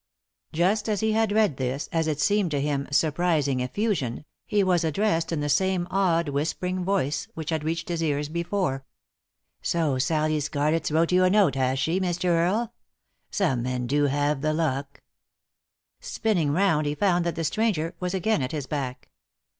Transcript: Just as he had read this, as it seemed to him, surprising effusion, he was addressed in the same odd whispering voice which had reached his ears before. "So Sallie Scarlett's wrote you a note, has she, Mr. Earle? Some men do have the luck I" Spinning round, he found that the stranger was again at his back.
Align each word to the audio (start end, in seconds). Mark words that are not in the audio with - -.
Just 0.51 0.89
as 0.89 1.01
he 1.01 1.11
had 1.11 1.31
read 1.31 1.57
this, 1.57 1.87
as 1.91 2.07
it 2.07 2.19
seemed 2.19 2.49
to 2.49 2.59
him, 2.59 2.87
surprising 2.89 3.59
effusion, 3.59 4.25
he 4.47 4.63
was 4.63 4.83
addressed 4.83 5.31
in 5.31 5.41
the 5.41 5.47
same 5.47 5.87
odd 5.91 6.27
whispering 6.29 6.83
voice 6.83 7.27
which 7.35 7.51
had 7.51 7.63
reached 7.63 7.87
his 7.87 8.01
ears 8.01 8.27
before. 8.27 8.83
"So 9.61 9.99
Sallie 9.99 10.39
Scarlett's 10.39 10.89
wrote 10.89 11.11
you 11.11 11.23
a 11.23 11.29
note, 11.29 11.53
has 11.53 11.77
she, 11.77 11.99
Mr. 11.99 12.29
Earle? 12.29 12.73
Some 13.29 13.61
men 13.61 13.85
do 13.85 14.05
have 14.05 14.41
the 14.41 14.53
luck 14.53 15.01
I" 15.01 15.01
Spinning 16.03 16.49
round, 16.49 16.87
he 16.87 16.95
found 16.95 17.23
that 17.27 17.35
the 17.35 17.43
stranger 17.43 17.93
was 17.99 18.15
again 18.15 18.41
at 18.41 18.53
his 18.53 18.65
back. 18.65 19.07